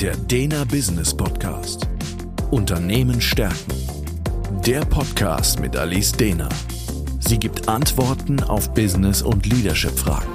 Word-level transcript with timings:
Der 0.00 0.14
Dena 0.14 0.64
Business 0.64 1.16
Podcast. 1.16 1.88
Unternehmen 2.50 3.18
stärken. 3.18 3.72
Der 4.66 4.80
Podcast 4.84 5.58
mit 5.58 5.74
Alice 5.74 6.12
Dena. 6.12 6.50
Sie 7.18 7.38
gibt 7.38 7.66
Antworten 7.66 8.42
auf 8.42 8.74
Business- 8.74 9.22
und 9.22 9.46
Leadership-Fragen. 9.46 10.28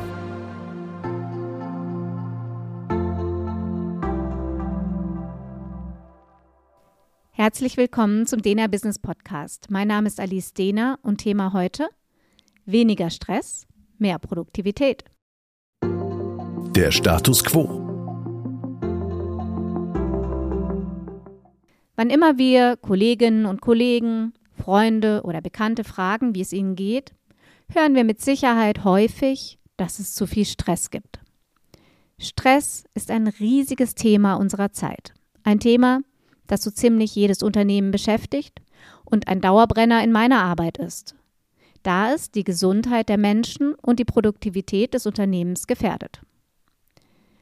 Herzlich 7.30 7.78
willkommen 7.78 8.26
zum 8.26 8.42
Dena 8.42 8.66
Business 8.66 8.98
Podcast. 8.98 9.68
Mein 9.70 9.90
Name 9.90 10.08
ist 10.08 10.20
Alice 10.20 10.56
Dena 10.56 10.98
und 11.04 11.20
Thema 11.20 11.54
heute 11.54 11.88
weniger 12.66 13.12
Stress, 13.12 13.68
mehr 14.00 14.18
Produktivität. 14.18 15.04
Der 15.84 16.90
Status 16.92 17.44
quo. 17.44 17.91
Wann 22.02 22.10
immer 22.10 22.40
wir 22.40 22.78
Kolleginnen 22.78 23.46
und 23.46 23.62
Kollegen, 23.62 24.34
Freunde 24.54 25.22
oder 25.24 25.40
Bekannte 25.40 25.84
fragen, 25.84 26.34
wie 26.34 26.42
es 26.42 26.52
ihnen 26.52 26.76
geht, 26.76 27.14
hören 27.72 27.94
wir 27.94 28.04
mit 28.04 28.20
Sicherheit 28.20 28.84
häufig, 28.84 29.60
dass 29.78 30.00
es 30.00 30.16
zu 30.16 30.26
viel 30.26 30.46
Stress 30.46 30.90
gibt. 30.90 31.20
Stress 32.18 32.86
ist 32.96 33.12
ein 33.12 33.28
riesiges 33.28 33.94
Thema 33.94 34.34
unserer 34.34 34.72
Zeit. 34.72 35.14
Ein 35.44 35.60
Thema, 35.60 36.02
das 36.48 36.64
so 36.64 36.72
ziemlich 36.72 37.14
jedes 37.14 37.44
Unternehmen 37.44 37.92
beschäftigt 37.92 38.64
und 39.06 39.28
ein 39.28 39.40
Dauerbrenner 39.40 40.04
in 40.04 40.12
meiner 40.12 40.42
Arbeit 40.42 40.80
ist, 40.80 41.14
da 41.84 42.16
es 42.16 42.32
die 42.32 42.44
Gesundheit 42.44 43.10
der 43.10 43.20
Menschen 43.20 43.76
und 43.76 44.00
die 44.00 44.06
Produktivität 44.06 44.96
des 44.96 45.06
Unternehmens 45.06 45.68
gefährdet. 45.68 46.22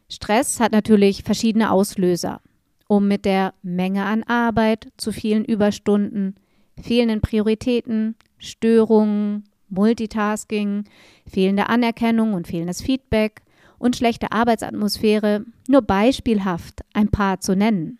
Stress 0.09 0.59
hat 0.59 0.73
natürlich 0.73 1.23
verschiedene 1.23 1.71
Auslöser 1.71 2.41
um 2.89 3.07
mit 3.07 3.23
der 3.23 3.53
Menge 3.61 4.03
an 4.03 4.23
Arbeit, 4.23 4.91
zu 4.97 5.11
vielen 5.11 5.45
Überstunden, 5.45 6.35
fehlenden 6.81 7.21
Prioritäten, 7.21 8.15
Störungen, 8.39 9.43
Multitasking, 9.69 10.85
fehlende 11.27 11.69
Anerkennung 11.69 12.33
und 12.33 12.47
fehlendes 12.47 12.81
Feedback 12.81 13.43
und 13.77 13.95
schlechte 13.95 14.31
Arbeitsatmosphäre 14.31 15.45
nur 15.67 15.83
beispielhaft 15.83 16.81
ein 16.93 17.09
paar 17.09 17.39
zu 17.39 17.55
nennen. 17.55 17.99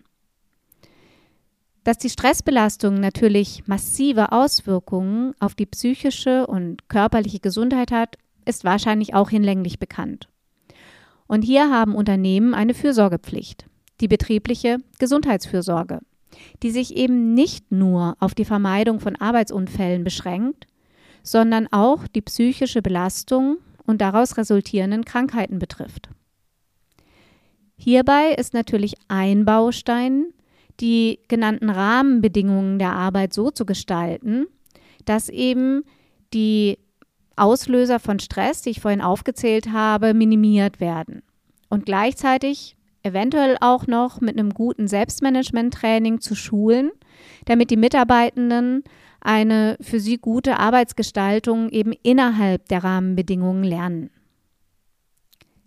Dass 1.84 2.00
die 2.00 2.10
Stressbelastung 2.10 2.96
natürlich 2.96 3.68
massive 3.68 4.32
Auswirkungen 4.32 5.34
auf 5.40 5.54
die 5.54 5.68
psychische 5.68 6.48
und 6.48 6.90
körperliche 6.90 7.40
Gesundheit 7.40 7.92
hat, 7.92 8.18
ist 8.44 8.64
wahrscheinlich 8.64 9.14
auch 9.14 9.30
hinlänglich 9.30 9.78
bekannt. 9.78 10.30
Und 11.28 11.44
hier 11.44 11.70
haben 11.70 11.94
Unternehmen 11.94 12.56
eine 12.56 12.74
Fürsorgepflicht 12.74 13.70
die 14.02 14.08
betriebliche 14.08 14.78
Gesundheitsfürsorge, 15.00 16.00
die 16.64 16.72
sich 16.72 16.96
eben 16.96 17.34
nicht 17.34 17.72
nur 17.72 18.16
auf 18.20 18.34
die 18.34 18.46
Vermeidung 18.46 19.00
von 19.00 19.16
Arbeitsunfällen 19.16 20.04
beschränkt, 20.04 20.68
sondern 21.24 21.68
auch 21.72 22.08
die 22.08 22.22
psychische 22.22 22.82
Belastung 22.82 23.58
und 23.86 24.02
daraus 24.02 24.38
resultierenden 24.38 25.06
Krankheiten 25.06 25.60
betrifft. 25.60 26.10
Hierbei 27.76 28.36
ist 28.38 28.54
natürlich 28.54 28.96
ein 29.08 29.46
Baustein, 29.46 30.34
die 30.80 31.20
genannten 31.28 31.70
Rahmenbedingungen 31.70 32.80
der 32.80 32.94
Arbeit 32.94 33.34
so 33.34 33.52
zu 33.52 33.66
gestalten, 33.66 34.48
dass 35.06 35.30
eben 35.30 35.84
die 36.34 36.78
Auslöser 37.36 38.00
von 38.00 38.20
Stress, 38.20 38.62
die 38.62 38.72
ich 38.72 38.82
vorhin 38.82 39.02
aufgezählt 39.02 39.72
habe, 39.72 40.14
minimiert 40.14 40.80
werden 40.80 41.22
und 41.70 41.86
gleichzeitig 41.86 42.76
eventuell 43.10 43.58
auch 43.62 43.88
noch 43.88 44.22
mit 44.22 44.38
einem 44.38 44.54
guten 44.54 44.88
Selbstmanagement-Training 44.88 46.22
zu 46.22 46.36
schulen, 46.36 46.92
damit 47.46 47.72
die 47.72 47.78
Mitarbeitenden 47.78 48.84
eine 49.22 49.78
für 49.82 50.00
sie 50.00 50.18
gute 50.18 50.60
Arbeitsgestaltung 50.60 51.70
eben 51.70 51.94
innerhalb 52.04 52.68
der 52.70 52.84
Rahmenbedingungen 52.84 53.64
lernen. 53.64 54.12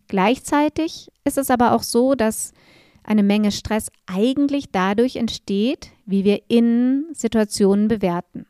Gleichzeitig 0.09 1.11
ist 1.25 1.39
es 1.39 1.50
aber 1.50 1.72
auch 1.72 1.83
so, 1.83 2.15
dass 2.15 2.53
eine 3.05 3.22
Menge 3.22 3.50
Stress 3.50 3.91
eigentlich 4.06 4.71
dadurch 4.71 5.16
entsteht, 5.16 5.91
wie 6.06 6.25
wir 6.25 6.43
in 6.49 7.06
Situationen 7.12 7.89
bewerten. 7.89 8.47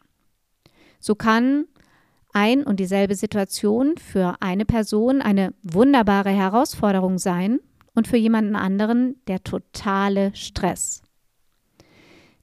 So 0.99 1.15
kann 1.15 1.67
ein 2.33 2.65
und 2.65 2.81
dieselbe 2.81 3.15
Situation 3.15 3.97
für 3.97 4.37
eine 4.41 4.65
Person 4.65 5.21
eine 5.21 5.55
wunderbare 5.63 6.31
Herausforderung 6.31 7.19
sein 7.19 7.61
und 7.95 8.09
für 8.09 8.17
jemanden 8.17 8.57
anderen 8.57 9.17
der 9.27 9.43
totale 9.43 10.35
Stress. 10.35 11.03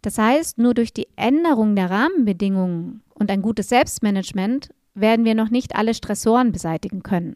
Das 0.01 0.17
heißt, 0.17 0.57
nur 0.57 0.73
durch 0.73 0.93
die 0.93 1.07
Änderung 1.15 1.75
der 1.75 1.89
Rahmenbedingungen 1.89 3.01
und 3.13 3.29
ein 3.29 3.41
gutes 3.41 3.69
Selbstmanagement 3.69 4.69
werden 4.93 5.25
wir 5.25 5.35
noch 5.35 5.49
nicht 5.49 5.75
alle 5.75 5.93
Stressoren 5.93 6.51
beseitigen 6.51 7.03
können. 7.03 7.35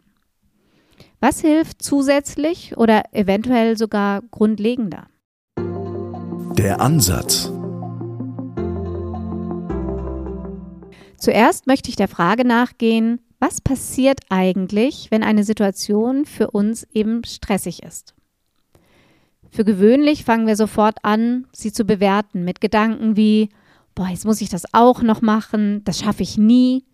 Was 1.20 1.42
hilft 1.42 1.82
zusätzlich 1.82 2.78
oder 2.78 3.04
eventuell 3.12 3.78
sogar 3.78 4.22
grundlegender? 4.32 5.08
Der 6.58 6.80
Ansatz. 6.80 7.52
Zuerst 11.18 11.68
möchte 11.68 11.90
ich 11.90 11.96
der 11.96 12.10
Frage 12.10 12.46
nachgehen, 12.46 13.22
was 13.44 13.60
passiert 13.60 14.22
eigentlich, 14.30 15.12
wenn 15.12 15.22
eine 15.22 15.44
Situation 15.44 16.26
für 16.26 16.52
uns 16.52 16.88
eben 16.94 17.26
stressig 17.26 17.84
ist? 17.84 18.16
Für 19.52 19.66
gewöhnlich 19.66 20.24
fangen 20.24 20.48
wir 20.48 20.56
sofort 20.56 21.00
an, 21.04 21.46
sie 21.52 21.74
zu 21.74 21.84
bewerten 21.84 22.46
mit 22.46 22.62
Gedanken 22.62 23.18
wie, 23.18 23.50
boah, 23.96 24.08
jetzt 24.08 24.24
muss 24.24 24.40
ich 24.40 24.48
das 24.48 24.74
auch 24.74 25.02
noch 25.02 25.22
machen, 25.22 25.84
das 25.84 26.00
schaffe 26.00 26.24
ich 26.24 26.38
nie, 26.38 26.86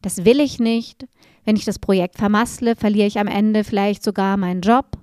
das 0.00 0.24
will 0.24 0.40
ich 0.40 0.58
nicht, 0.58 1.06
wenn 1.44 1.54
ich 1.54 1.64
das 1.64 1.78
Projekt 1.78 2.18
vermassle, 2.18 2.74
verliere 2.74 3.06
ich 3.06 3.20
am 3.20 3.28
Ende 3.28 3.62
vielleicht 3.62 4.02
sogar 4.02 4.36
meinen 4.36 4.60
Job, 4.60 4.98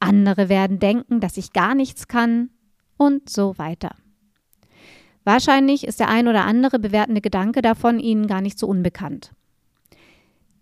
andere 0.00 0.48
werden 0.48 0.80
denken, 0.80 1.20
dass 1.20 1.36
ich 1.36 1.52
gar 1.52 1.76
nichts 1.76 2.08
kann 2.08 2.50
und 2.96 3.30
so 3.30 3.56
weiter. 3.56 3.94
Wahrscheinlich 5.22 5.86
ist 5.86 6.00
der 6.00 6.08
ein 6.08 6.26
oder 6.26 6.44
andere 6.44 6.80
bewertende 6.80 7.20
Gedanke 7.20 7.62
davon 7.62 8.00
Ihnen 8.00 8.26
gar 8.26 8.40
nicht 8.40 8.58
so 8.58 8.66
unbekannt. 8.66 9.30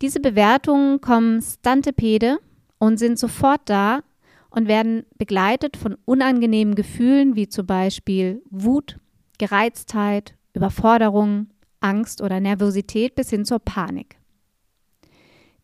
Diese 0.03 0.19
Bewertungen 0.19 1.01
kommen 1.01 1.41
stantepede 1.41 2.41
und 2.79 2.99
sind 2.99 3.21
sofort 3.21 3.61
da 3.67 4.03
und 4.51 4.67
werden 4.67 5.05
begleitet 5.17 5.77
von 5.77 5.97
unangenehmen 6.05 6.75
Gefühlen 6.75 7.37
wie 7.37 7.49
zum 7.49 7.67
Beispiel 7.67 8.43
Wut, 8.51 8.99
Gereiztheit, 9.39 10.35
Überforderung, 10.55 11.47
Angst 11.81 12.21
oder 12.21 12.41
Nervosität 12.41 13.15
bis 13.15 13.31
hin 13.31 13.45
zur 13.45 13.61
Panik. 13.61 14.17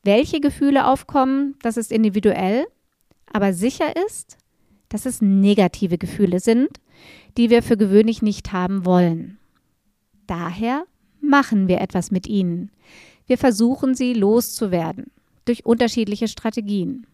Welche 0.05 0.41
Gefühle 0.41 0.87
aufkommen, 0.87 1.57
das 1.63 1.77
ist 1.77 1.91
individuell, 1.91 2.65
aber 3.33 3.53
sicher 3.53 3.95
ist, 4.07 4.39
dass 4.89 5.05
es 5.05 5.21
negative 5.21 5.99
Gefühle 5.99 6.39
sind, 6.39 6.69
die 7.37 7.51
wir 7.51 7.63
für 7.65 7.77
gewöhnlich 7.77 8.23
nicht 8.23 8.53
haben 8.53 8.87
wollen. 8.87 9.39
Daher 10.29 10.85
machen 11.21 11.67
wir 11.67 11.81
etwas 11.81 12.13
mit 12.13 12.29
ihnen. 12.29 12.71
Wir 13.29 13.39
versuchen 13.39 13.95
sie 13.95 14.15
loszuwerden 14.15 15.13
durch 15.45 15.65
unterschiedliche 15.65 16.29
Strategien. 16.29 17.07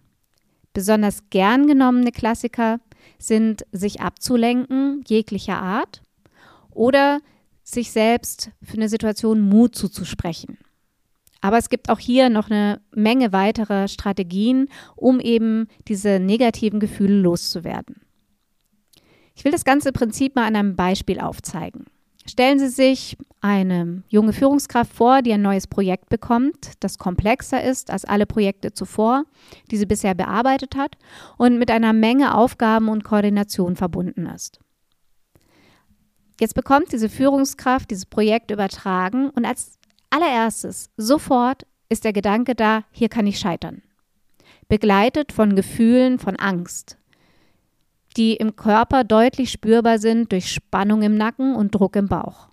Besonders 0.72 1.28
gern 1.28 1.66
genommene 1.66 2.12
Klassiker 2.12 2.80
sind 3.18 3.66
sich 3.72 4.00
abzulenken, 4.00 5.04
jeglicher 5.06 5.60
Art, 5.60 6.02
oder 6.70 7.20
sich 7.62 7.90
selbst 7.90 8.50
für 8.62 8.74
eine 8.74 8.88
Situation 8.88 9.40
Mut 9.40 9.74
zuzusprechen. 9.74 10.58
Aber 11.40 11.58
es 11.58 11.68
gibt 11.68 11.90
auch 11.90 11.98
hier 11.98 12.30
noch 12.30 12.48
eine 12.48 12.80
Menge 12.92 13.32
weiterer 13.32 13.88
Strategien, 13.88 14.68
um 14.96 15.20
eben 15.20 15.68
diese 15.88 16.18
negativen 16.18 16.80
Gefühle 16.80 17.20
loszuwerden. 17.20 17.96
Ich 19.34 19.44
will 19.44 19.52
das 19.52 19.64
ganze 19.64 19.92
Prinzip 19.92 20.36
mal 20.36 20.46
an 20.46 20.56
einem 20.56 20.76
Beispiel 20.76 21.20
aufzeigen. 21.20 21.86
Stellen 22.26 22.58
Sie 22.58 22.68
sich 22.68 23.16
eine 23.42 24.02
junge 24.08 24.32
Führungskraft 24.32 24.94
vor, 24.94 25.20
die 25.20 25.32
ein 25.32 25.42
neues 25.42 25.66
Projekt 25.66 26.08
bekommt, 26.08 26.72
das 26.80 26.96
komplexer 26.96 27.62
ist 27.62 27.90
als 27.90 28.06
alle 28.06 28.24
Projekte 28.24 28.72
zuvor, 28.72 29.24
die 29.70 29.76
sie 29.76 29.84
bisher 29.84 30.14
bearbeitet 30.14 30.76
hat 30.76 30.96
und 31.36 31.58
mit 31.58 31.70
einer 31.70 31.92
Menge 31.92 32.34
Aufgaben 32.34 32.88
und 32.88 33.04
Koordination 33.04 33.76
verbunden 33.76 34.24
ist. 34.24 34.60
Jetzt 36.40 36.54
bekommt 36.54 36.92
diese 36.92 37.10
Führungskraft 37.10 37.90
dieses 37.90 38.06
Projekt 38.06 38.50
übertragen 38.50 39.28
und 39.28 39.44
als 39.44 39.78
allererstes 40.08 40.90
sofort 40.96 41.66
ist 41.90 42.04
der 42.04 42.14
Gedanke 42.14 42.54
da, 42.54 42.84
hier 42.90 43.10
kann 43.10 43.26
ich 43.26 43.38
scheitern. 43.38 43.82
Begleitet 44.68 45.32
von 45.32 45.54
Gefühlen 45.54 46.18
von 46.18 46.36
Angst, 46.36 46.96
die 48.16 48.34
im 48.36 48.56
Körper 48.56 49.04
deutlich 49.04 49.50
spürbar 49.50 49.98
sind 49.98 50.32
durch 50.32 50.52
Spannung 50.52 51.02
im 51.02 51.16
Nacken 51.16 51.54
und 51.54 51.74
Druck 51.74 51.96
im 51.96 52.08
Bauch. 52.08 52.48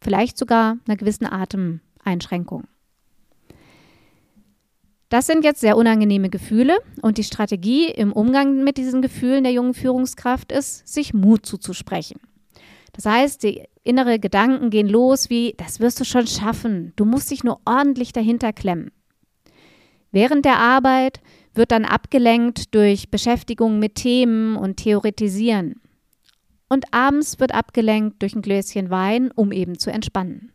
Vielleicht 0.00 0.38
sogar 0.38 0.78
einer 0.86 0.96
gewissen 0.96 1.26
Atemeinschränkung. 1.26 2.64
Das 5.08 5.26
sind 5.26 5.42
jetzt 5.42 5.60
sehr 5.60 5.76
unangenehme 5.76 6.28
Gefühle 6.28 6.78
und 7.00 7.16
die 7.16 7.24
Strategie 7.24 7.88
im 7.88 8.12
Umgang 8.12 8.62
mit 8.62 8.76
diesen 8.76 9.00
Gefühlen 9.00 9.42
der 9.42 9.52
jungen 9.52 9.72
Führungskraft 9.72 10.52
ist, 10.52 10.86
sich 10.86 11.14
Mut 11.14 11.46
zuzusprechen. 11.46 12.20
Das 12.92 13.06
heißt, 13.06 13.42
die 13.42 13.62
innere 13.84 14.18
Gedanken 14.18 14.70
gehen 14.70 14.88
los 14.88 15.30
wie, 15.30 15.54
das 15.56 15.80
wirst 15.80 15.98
du 16.00 16.04
schon 16.04 16.26
schaffen, 16.26 16.92
du 16.96 17.06
musst 17.06 17.30
dich 17.30 17.42
nur 17.42 17.60
ordentlich 17.64 18.12
dahinter 18.12 18.52
klemmen. 18.52 18.90
Während 20.10 20.44
der 20.44 20.58
Arbeit 20.58 21.20
wird 21.58 21.72
dann 21.72 21.84
abgelenkt 21.84 22.74
durch 22.74 23.10
Beschäftigung 23.10 23.78
mit 23.78 23.96
Themen 23.96 24.56
und 24.56 24.78
Theoretisieren. 24.78 25.80
Und 26.70 26.86
abends 26.94 27.38
wird 27.38 27.52
abgelenkt 27.52 28.22
durch 28.22 28.34
ein 28.34 28.42
Gläschen 28.42 28.88
Wein, 28.90 29.30
um 29.32 29.52
eben 29.52 29.78
zu 29.78 29.90
entspannen. 29.90 30.52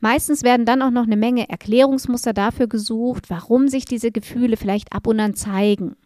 Meistens 0.00 0.44
werden 0.44 0.64
dann 0.64 0.80
auch 0.80 0.90
noch 0.90 1.04
eine 1.04 1.16
Menge 1.16 1.48
Erklärungsmuster 1.48 2.32
dafür 2.32 2.68
gesucht, 2.68 3.30
warum 3.30 3.68
sich 3.68 3.84
diese 3.84 4.12
Gefühle 4.12 4.56
vielleicht 4.56 4.92
ab 4.92 5.06
und 5.06 5.18
an 5.18 5.34
zeigen. 5.34 5.96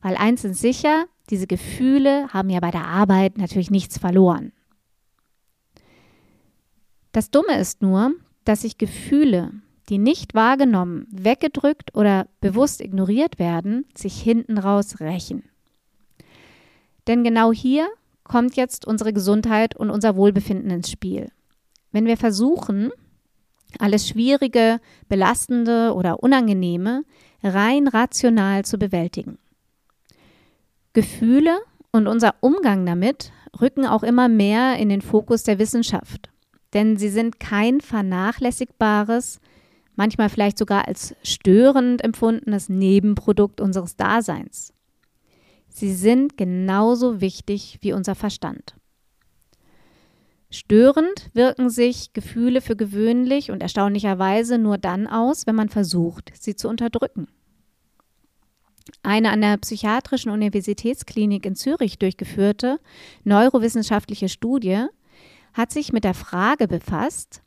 Weil 0.00 0.16
eins 0.16 0.44
ist 0.44 0.60
sicher, 0.60 1.06
diese 1.28 1.46
Gefühle 1.46 2.28
haben 2.32 2.50
ja 2.50 2.60
bei 2.60 2.70
der 2.70 2.86
Arbeit 2.86 3.36
natürlich 3.36 3.70
nichts 3.70 3.98
verloren. 3.98 4.52
Das 7.12 7.30
Dumme 7.30 7.58
ist 7.58 7.82
nur, 7.82 8.12
dass 8.44 8.62
sich 8.62 8.78
Gefühle, 8.78 9.52
die 9.90 9.98
nicht 9.98 10.34
wahrgenommen, 10.34 11.06
weggedrückt 11.10 11.94
oder 11.96 12.28
bewusst 12.40 12.80
ignoriert 12.80 13.38
werden, 13.38 13.84
sich 13.94 14.20
hinten 14.20 14.56
raus 14.56 15.00
rächen. 15.00 15.42
Denn 17.08 17.24
genau 17.24 17.52
hier 17.52 17.88
kommt 18.22 18.54
jetzt 18.54 18.86
unsere 18.86 19.12
Gesundheit 19.12 19.76
und 19.76 19.90
unser 19.90 20.14
Wohlbefinden 20.14 20.70
ins 20.70 20.90
Spiel. 20.90 21.32
Wenn 21.90 22.06
wir 22.06 22.16
versuchen, 22.16 22.90
alles 23.80 24.08
Schwierige, 24.08 24.80
Belastende 25.08 25.92
oder 25.94 26.22
Unangenehme 26.22 27.04
rein 27.42 27.88
rational 27.88 28.64
zu 28.64 28.78
bewältigen. 28.78 29.38
Gefühle 30.92 31.58
und 31.90 32.06
unser 32.06 32.36
Umgang 32.40 32.86
damit 32.86 33.32
rücken 33.60 33.86
auch 33.86 34.04
immer 34.04 34.28
mehr 34.28 34.76
in 34.76 34.88
den 34.88 35.02
Fokus 35.02 35.42
der 35.42 35.58
Wissenschaft, 35.58 36.30
denn 36.74 36.96
sie 36.96 37.08
sind 37.08 37.40
kein 37.40 37.80
vernachlässigbares, 37.80 39.40
manchmal 40.00 40.30
vielleicht 40.30 40.56
sogar 40.56 40.88
als 40.88 41.14
störend 41.22 42.02
empfundenes 42.02 42.70
Nebenprodukt 42.70 43.60
unseres 43.60 43.96
Daseins. 43.96 44.72
Sie 45.68 45.92
sind 45.92 46.38
genauso 46.38 47.20
wichtig 47.20 47.76
wie 47.82 47.92
unser 47.92 48.14
Verstand. 48.14 48.76
Störend 50.48 51.28
wirken 51.34 51.68
sich 51.68 52.14
Gefühle 52.14 52.62
für 52.62 52.76
gewöhnlich 52.76 53.50
und 53.50 53.60
erstaunlicherweise 53.60 54.56
nur 54.56 54.78
dann 54.78 55.06
aus, 55.06 55.46
wenn 55.46 55.54
man 55.54 55.68
versucht, 55.68 56.32
sie 56.32 56.56
zu 56.56 56.70
unterdrücken. 56.70 57.28
Eine 59.02 59.32
an 59.32 59.42
der 59.42 59.58
Psychiatrischen 59.58 60.30
Universitätsklinik 60.30 61.44
in 61.44 61.56
Zürich 61.56 61.98
durchgeführte 61.98 62.80
neurowissenschaftliche 63.24 64.30
Studie 64.30 64.86
hat 65.52 65.72
sich 65.72 65.92
mit 65.92 66.04
der 66.04 66.14
Frage 66.14 66.68
befasst, 66.68 67.42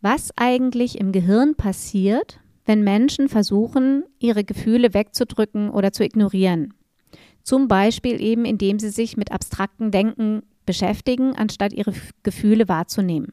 was 0.00 0.30
eigentlich 0.36 0.98
im 0.98 1.12
Gehirn 1.12 1.54
passiert, 1.54 2.40
wenn 2.64 2.84
Menschen 2.84 3.28
versuchen, 3.28 4.04
ihre 4.18 4.44
Gefühle 4.44 4.94
wegzudrücken 4.94 5.70
oder 5.70 5.92
zu 5.92 6.04
ignorieren. 6.04 6.74
Zum 7.42 7.66
Beispiel 7.66 8.20
eben, 8.20 8.44
indem 8.44 8.78
sie 8.78 8.90
sich 8.90 9.16
mit 9.16 9.32
abstrakten 9.32 9.90
Denken 9.90 10.42
beschäftigen, 10.66 11.34
anstatt 11.34 11.72
ihre 11.72 11.94
Gefühle 12.22 12.68
wahrzunehmen. 12.68 13.32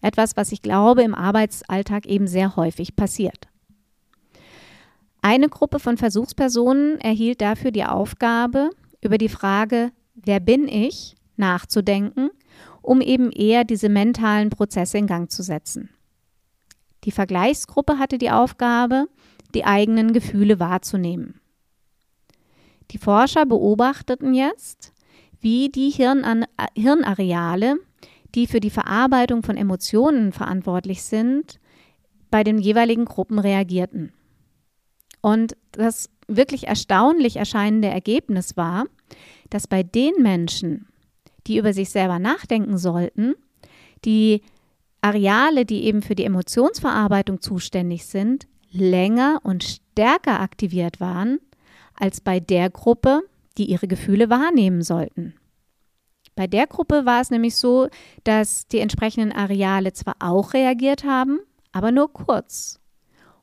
Etwas, 0.00 0.36
was 0.36 0.52
ich 0.52 0.62
glaube, 0.62 1.02
im 1.02 1.14
Arbeitsalltag 1.14 2.06
eben 2.06 2.28
sehr 2.28 2.54
häufig 2.56 2.94
passiert. 2.94 3.48
Eine 5.22 5.48
Gruppe 5.48 5.80
von 5.80 5.96
Versuchspersonen 5.96 6.98
erhielt 7.00 7.40
dafür 7.40 7.72
die 7.72 7.84
Aufgabe, 7.84 8.70
über 9.02 9.18
die 9.18 9.28
Frage, 9.28 9.90
wer 10.14 10.40
bin 10.40 10.68
ich, 10.68 11.16
nachzudenken, 11.36 12.30
um 12.90 13.00
eben 13.00 13.30
eher 13.30 13.62
diese 13.62 13.88
mentalen 13.88 14.50
Prozesse 14.50 14.98
in 14.98 15.06
Gang 15.06 15.30
zu 15.30 15.44
setzen. 15.44 15.90
Die 17.04 17.12
Vergleichsgruppe 17.12 18.00
hatte 18.00 18.18
die 18.18 18.32
Aufgabe, 18.32 19.06
die 19.54 19.64
eigenen 19.64 20.12
Gefühle 20.12 20.58
wahrzunehmen. 20.58 21.40
Die 22.90 22.98
Forscher 22.98 23.46
beobachteten 23.46 24.34
jetzt, 24.34 24.92
wie 25.40 25.68
die 25.68 25.90
Hirnan 25.90 26.46
Hirnareale, 26.74 27.76
die 28.34 28.48
für 28.48 28.58
die 28.58 28.70
Verarbeitung 28.70 29.44
von 29.44 29.56
Emotionen 29.56 30.32
verantwortlich 30.32 31.04
sind, 31.04 31.60
bei 32.28 32.42
den 32.42 32.58
jeweiligen 32.58 33.04
Gruppen 33.04 33.38
reagierten. 33.38 34.12
Und 35.20 35.56
das 35.70 36.10
wirklich 36.26 36.66
erstaunlich 36.66 37.36
erscheinende 37.36 37.86
Ergebnis 37.86 38.56
war, 38.56 38.86
dass 39.48 39.68
bei 39.68 39.84
den 39.84 40.14
Menschen, 40.18 40.88
die 41.46 41.58
über 41.58 41.72
sich 41.72 41.90
selber 41.90 42.18
nachdenken 42.18 42.78
sollten, 42.78 43.34
die 44.04 44.42
Areale, 45.00 45.64
die 45.64 45.84
eben 45.84 46.02
für 46.02 46.14
die 46.14 46.24
Emotionsverarbeitung 46.24 47.40
zuständig 47.40 48.06
sind, 48.06 48.46
länger 48.70 49.40
und 49.42 49.64
stärker 49.64 50.40
aktiviert 50.40 51.00
waren 51.00 51.38
als 51.94 52.20
bei 52.20 52.40
der 52.40 52.70
Gruppe, 52.70 53.22
die 53.58 53.66
ihre 53.66 53.88
Gefühle 53.88 54.30
wahrnehmen 54.30 54.82
sollten. 54.82 55.34
Bei 56.34 56.46
der 56.46 56.66
Gruppe 56.66 57.04
war 57.04 57.20
es 57.20 57.30
nämlich 57.30 57.56
so, 57.56 57.88
dass 58.24 58.66
die 58.68 58.78
entsprechenden 58.78 59.32
Areale 59.32 59.92
zwar 59.92 60.16
auch 60.20 60.54
reagiert 60.54 61.04
haben, 61.04 61.40
aber 61.72 61.92
nur 61.92 62.12
kurz. 62.12 62.80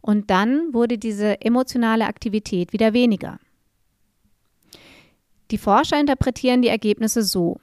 Und 0.02 0.30
dann 0.30 0.74
wurde 0.74 0.98
diese 0.98 1.42
emotionale 1.42 2.06
Aktivität 2.06 2.74
wieder 2.74 2.94
weniger. 2.94 3.40
Die 5.52 5.58
Forscher 5.58 6.00
interpretieren 6.00 6.62
die 6.62 6.68
Ergebnisse 6.70 7.24
so. 7.24 7.60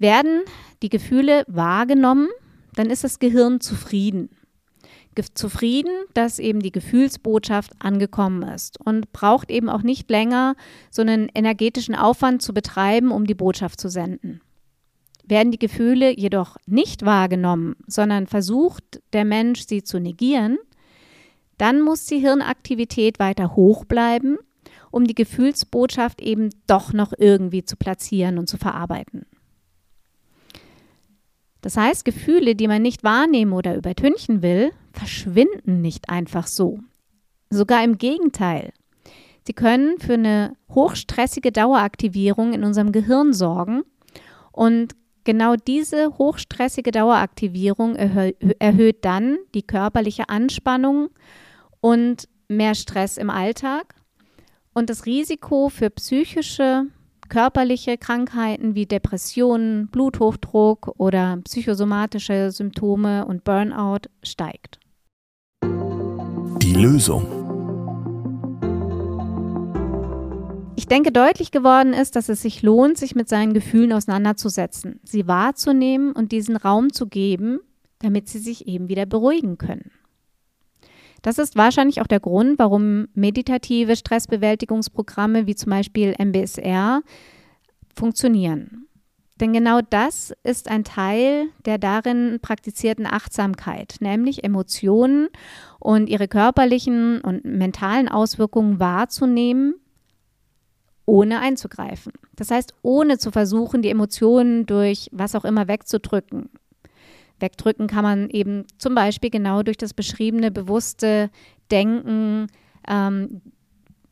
Werden 0.00 0.40
die 0.82 0.88
Gefühle 0.88 1.44
wahrgenommen, 1.46 2.28
dann 2.74 2.90
ist 2.90 3.04
das 3.04 3.20
Gehirn 3.20 3.60
zufrieden 3.60 4.30
zufrieden, 5.34 5.92
dass 6.14 6.38
eben 6.38 6.60
die 6.60 6.72
Gefühlsbotschaft 6.72 7.72
angekommen 7.78 8.42
ist 8.42 8.80
und 8.80 9.12
braucht 9.12 9.50
eben 9.50 9.68
auch 9.68 9.82
nicht 9.82 10.10
länger 10.10 10.54
so 10.90 11.02
einen 11.02 11.28
energetischen 11.34 11.94
Aufwand 11.94 12.42
zu 12.42 12.54
betreiben, 12.54 13.10
um 13.10 13.26
die 13.26 13.34
Botschaft 13.34 13.80
zu 13.80 13.88
senden. 13.88 14.40
Werden 15.24 15.52
die 15.52 15.58
Gefühle 15.58 16.16
jedoch 16.16 16.56
nicht 16.66 17.04
wahrgenommen, 17.04 17.76
sondern 17.86 18.26
versucht 18.26 19.02
der 19.12 19.24
Mensch, 19.24 19.66
sie 19.66 19.82
zu 19.82 20.00
negieren, 20.00 20.58
dann 21.58 21.82
muss 21.82 22.06
die 22.06 22.18
Hirnaktivität 22.18 23.18
weiter 23.18 23.54
hoch 23.54 23.84
bleiben, 23.84 24.38
um 24.90 25.06
die 25.06 25.14
Gefühlsbotschaft 25.14 26.20
eben 26.20 26.50
doch 26.66 26.92
noch 26.92 27.12
irgendwie 27.16 27.64
zu 27.64 27.76
platzieren 27.76 28.38
und 28.38 28.48
zu 28.48 28.56
verarbeiten. 28.56 29.26
Das 31.60 31.76
heißt, 31.76 32.04
Gefühle, 32.04 32.54
die 32.54 32.68
man 32.68 32.82
nicht 32.82 33.04
wahrnehmen 33.04 33.52
oder 33.52 33.76
übertünchen 33.76 34.42
will, 34.42 34.72
verschwinden 34.92 35.80
nicht 35.80 36.08
einfach 36.08 36.46
so. 36.46 36.80
Sogar 37.50 37.84
im 37.84 37.98
Gegenteil. 37.98 38.72
Sie 39.46 39.52
können 39.52 39.98
für 39.98 40.14
eine 40.14 40.56
hochstressige 40.70 41.52
Daueraktivierung 41.52 42.52
in 42.52 42.64
unserem 42.64 42.92
Gehirn 42.92 43.32
sorgen 43.32 43.82
und 44.52 44.94
genau 45.24 45.56
diese 45.56 46.18
hochstressige 46.18 46.90
Daueraktivierung 46.90 47.96
erhö 47.96 48.32
erhöht 48.58 49.04
dann 49.04 49.38
die 49.54 49.62
körperliche 49.62 50.28
Anspannung 50.28 51.08
und 51.80 52.28
mehr 52.48 52.74
Stress 52.74 53.16
im 53.16 53.30
Alltag 53.30 53.94
und 54.74 54.90
das 54.90 55.06
Risiko 55.06 55.68
für 55.68 55.90
psychische 55.90 56.86
körperliche 57.30 57.96
Krankheiten 57.96 58.74
wie 58.74 58.84
Depressionen, 58.84 59.88
Bluthochdruck 59.88 60.92
oder 60.98 61.38
psychosomatische 61.44 62.50
Symptome 62.50 63.24
und 63.24 63.44
Burnout 63.44 64.10
steigt. 64.22 64.78
Die 65.62 66.74
Lösung. 66.74 67.26
Ich 70.76 70.86
denke, 70.86 71.12
deutlich 71.12 71.52
geworden 71.52 71.92
ist, 71.92 72.16
dass 72.16 72.28
es 72.28 72.42
sich 72.42 72.62
lohnt, 72.62 72.98
sich 72.98 73.14
mit 73.14 73.28
seinen 73.28 73.54
Gefühlen 73.54 73.92
auseinanderzusetzen, 73.92 75.00
sie 75.04 75.26
wahrzunehmen 75.28 76.12
und 76.12 76.32
diesen 76.32 76.56
Raum 76.56 76.92
zu 76.92 77.06
geben, 77.06 77.60
damit 78.00 78.28
sie 78.28 78.40
sich 78.40 78.66
eben 78.66 78.88
wieder 78.88 79.06
beruhigen 79.06 79.56
können. 79.56 79.90
Das 81.22 81.38
ist 81.38 81.56
wahrscheinlich 81.56 82.00
auch 82.00 82.06
der 82.06 82.20
Grund, 82.20 82.58
warum 82.58 83.08
meditative 83.14 83.96
Stressbewältigungsprogramme 83.96 85.46
wie 85.46 85.54
zum 85.54 85.70
Beispiel 85.70 86.14
MBSR 86.18 87.02
funktionieren. 87.94 88.86
Denn 89.40 89.54
genau 89.54 89.80
das 89.80 90.34
ist 90.42 90.68
ein 90.70 90.84
Teil 90.84 91.46
der 91.64 91.78
darin 91.78 92.38
praktizierten 92.42 93.06
Achtsamkeit, 93.06 93.96
nämlich 94.00 94.44
Emotionen 94.44 95.28
und 95.78 96.10
ihre 96.10 96.28
körperlichen 96.28 97.22
und 97.22 97.44
mentalen 97.46 98.08
Auswirkungen 98.08 98.80
wahrzunehmen, 98.80 99.74
ohne 101.06 101.40
einzugreifen. 101.40 102.12
Das 102.36 102.50
heißt, 102.50 102.74
ohne 102.82 103.16
zu 103.16 103.30
versuchen, 103.30 103.80
die 103.80 103.88
Emotionen 103.88 104.66
durch 104.66 105.08
was 105.10 105.34
auch 105.34 105.46
immer 105.46 105.68
wegzudrücken, 105.68 106.50
Wegdrücken 107.40 107.86
kann 107.86 108.02
man 108.02 108.30
eben 108.30 108.64
zum 108.78 108.94
Beispiel 108.94 109.30
genau 109.30 109.62
durch 109.62 109.76
das 109.76 109.94
beschriebene 109.94 110.50
bewusste 110.50 111.30
Denken, 111.70 112.48
ähm, 112.88 113.40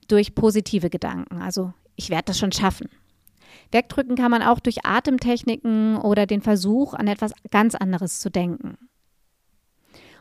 durch 0.09 0.35
positive 0.35 0.91
Gedanken. 0.91 1.41
Also 1.43 1.73
ich 1.97 2.11
werde 2.11 2.25
das 2.27 2.39
schon 2.39 2.53
schaffen. 2.53 2.89
Wegdrücken 3.71 4.17
kann 4.17 4.31
man 4.31 4.43
auch 4.43 4.61
durch 4.61 4.87
Atemtechniken 4.87 5.97
oder 5.99 6.27
den 6.27 6.41
Versuch, 6.41 6.95
an 6.95 7.07
etwas 7.07 7.33
ganz 7.51 7.75
anderes 7.75 8.21
zu 8.21 8.31
denken. 8.31 8.79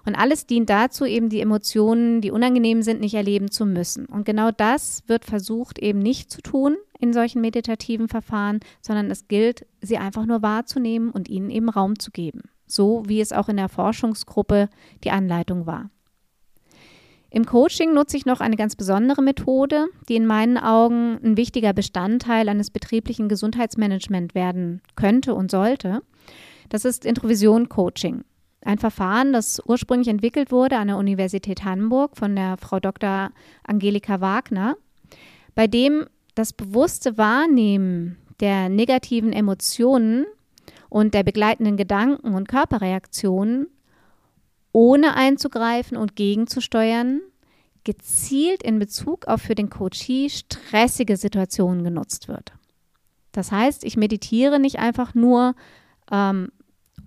Und 0.06 0.16
alles 0.16 0.46
dient 0.46 0.70
dazu, 0.70 1.04
eben 1.04 1.28
die 1.28 1.42
Emotionen, 1.42 2.22
die 2.22 2.32
unangenehm 2.32 2.82
sind, 2.82 3.02
nicht 3.02 3.14
erleben 3.14 3.52
zu 3.52 3.66
müssen. 3.66 4.06
Und 4.06 4.26
genau 4.26 4.52
das 4.52 5.04
wird 5.08 5.26
versucht 5.26 5.80
eben 5.80 6.00
nicht 6.00 6.32
zu 6.32 6.42
tun 6.42 6.78
in 6.98 7.12
solchen 7.12 7.42
meditativen 7.42 8.08
Verfahren, 8.08 8.62
sondern 8.82 9.12
es 9.12 9.28
gilt, 9.28 9.66
sie 9.82 9.98
einfach 9.98 10.26
nur 10.26 10.42
wahrzunehmen 10.42 11.12
und 11.12 11.28
ihnen 11.28 11.50
eben 11.50 11.68
Raum 11.68 12.00
zu 12.00 12.12
geben. 12.12 12.44
So 12.68 13.04
wie 13.08 13.22
es 13.22 13.32
auch 13.32 13.50
in 13.50 13.58
der 13.58 13.70
Forschungsgruppe 13.70 14.70
die 15.04 15.12
Anleitung 15.12 15.66
war. 15.66 15.90
Im 17.30 17.46
Coaching 17.46 17.94
nutze 17.94 18.16
ich 18.16 18.26
noch 18.26 18.40
eine 18.40 18.56
ganz 18.56 18.76
besondere 18.76 19.22
Methode, 19.22 19.88
die 20.08 20.16
in 20.16 20.26
meinen 20.26 20.58
Augen 20.58 21.20
ein 21.24 21.38
wichtiger 21.38 21.74
Bestandteil 21.74 22.48
eines 22.48 22.72
betrieblichen 22.72 23.28
Gesundheitsmanagements 23.28 24.34
werden 24.34 24.82
könnte 24.96 25.36
und 25.36 25.52
sollte. 25.52 26.02
Das 26.70 26.86
ist 26.86 27.06
Introvision 27.06 27.68
Coaching. 27.70 28.24
Ein 28.62 28.80
Verfahren, 28.80 29.34
das 29.34 29.62
ursprünglich 29.66 30.08
entwickelt 30.08 30.52
wurde 30.52 30.78
an 30.78 30.88
der 30.88 30.98
Universität 30.98 31.64
Hamburg 31.64 32.18
von 32.18 32.36
der 32.36 32.58
Frau 32.58 32.80
Dr. 32.80 33.32
Angelika 33.64 34.20
Wagner, 34.20 34.76
bei 35.54 35.68
dem 35.68 36.06
das 36.36 36.54
bewusste 36.54 37.18
Wahrnehmen 37.18 38.18
der 38.40 38.70
negativen 38.70 39.34
Emotionen 39.34 40.26
und 40.90 41.14
der 41.14 41.24
begleitenden 41.24 41.78
Gedanken 41.78 42.34
und 42.34 42.48
Körperreaktionen 42.48 43.68
ohne 44.72 45.16
einzugreifen 45.16 45.98
und 45.98 46.16
gegenzusteuern, 46.16 47.22
gezielt 47.84 48.64
in 48.64 48.80
Bezug 48.80 49.28
auf 49.28 49.42
für 49.42 49.56
den 49.56 49.70
Coachee 49.70 50.30
stressige 50.30 51.18
Situationen 51.18 51.84
genutzt 51.84 52.28
wird. 52.28 52.54
Das 53.32 53.52
heißt, 53.52 53.84
ich 53.84 53.98
meditiere 53.98 54.60
nicht 54.60 54.80
einfach 54.80 55.16
nur 55.16 55.56
ähm, 56.12 56.52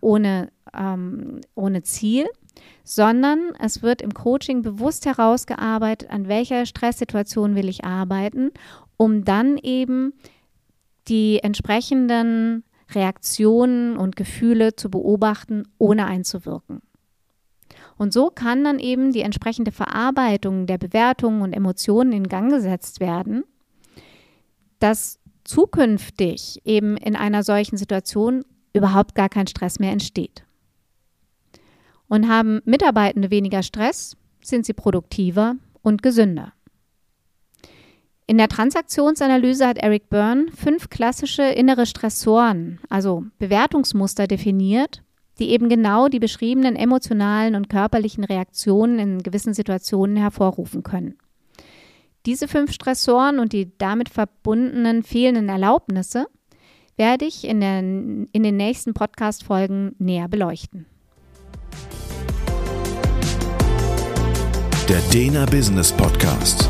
ohne 0.00 0.50
ähm, 0.72 1.40
ohne 1.54 1.82
Ziel, 1.82 2.26
sondern 2.84 3.52
es 3.58 3.82
wird 3.82 4.02
im 4.02 4.14
Coaching 4.14 4.62
bewusst 4.62 5.06
herausgearbeitet, 5.06 6.10
an 6.10 6.28
welcher 6.28 6.66
Stresssituation 6.66 7.54
will 7.54 7.68
ich 7.68 7.84
arbeiten, 7.84 8.50
um 8.96 9.24
dann 9.24 9.58
eben 9.58 10.12
die 11.08 11.40
entsprechenden 11.42 12.64
Reaktionen 12.94 13.96
und 13.96 14.16
Gefühle 14.16 14.76
zu 14.76 14.90
beobachten, 14.90 15.64
ohne 15.78 16.06
einzuwirken. 16.06 16.80
Und 17.96 18.12
so 18.12 18.30
kann 18.30 18.64
dann 18.64 18.78
eben 18.78 19.12
die 19.12 19.20
entsprechende 19.20 19.72
Verarbeitung 19.72 20.66
der 20.66 20.78
Bewertungen 20.78 21.42
und 21.42 21.52
Emotionen 21.52 22.12
in 22.12 22.28
Gang 22.28 22.50
gesetzt 22.50 23.00
werden, 23.00 23.44
dass 24.78 25.18
zukünftig 25.44 26.60
eben 26.64 26.96
in 26.96 27.16
einer 27.16 27.42
solchen 27.42 27.76
Situation 27.76 28.44
überhaupt 28.72 29.14
gar 29.14 29.28
kein 29.28 29.46
Stress 29.46 29.78
mehr 29.78 29.92
entsteht. 29.92 30.44
Und 32.08 32.28
haben 32.28 32.60
Mitarbeitende 32.64 33.30
weniger 33.30 33.62
Stress, 33.62 34.16
sind 34.42 34.64
sie 34.64 34.72
produktiver 34.72 35.56
und 35.82 36.02
gesünder. 36.02 36.52
In 38.30 38.38
der 38.38 38.46
Transaktionsanalyse 38.46 39.66
hat 39.66 39.78
Eric 39.78 40.08
Byrne 40.08 40.46
fünf 40.54 40.88
klassische 40.88 41.42
innere 41.42 41.84
Stressoren, 41.84 42.78
also 42.88 43.24
Bewertungsmuster 43.40 44.28
definiert, 44.28 45.02
die 45.40 45.50
eben 45.50 45.68
genau 45.68 46.06
die 46.06 46.20
beschriebenen 46.20 46.76
emotionalen 46.76 47.56
und 47.56 47.68
körperlichen 47.68 48.22
Reaktionen 48.22 49.00
in 49.00 49.18
gewissen 49.24 49.52
Situationen 49.52 50.16
hervorrufen 50.16 50.84
können. 50.84 51.18
Diese 52.24 52.46
fünf 52.46 52.70
Stressoren 52.72 53.40
und 53.40 53.52
die 53.52 53.76
damit 53.78 54.08
verbundenen 54.08 55.02
fehlenden 55.02 55.48
Erlaubnisse 55.48 56.28
werde 56.96 57.24
ich 57.24 57.44
in, 57.44 57.60
der, 57.60 57.80
in 57.80 58.28
den 58.44 58.56
nächsten 58.56 58.94
Podcast-Folgen 58.94 59.96
näher 59.98 60.28
beleuchten. 60.28 60.86
Der 64.88 65.00
Dena 65.12 65.46
Business 65.46 65.92
Podcast 65.92 66.69